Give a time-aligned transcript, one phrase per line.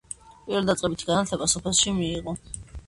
[0.47, 2.39] პირველდაწყებითი განათლება სოფელში მიიღო.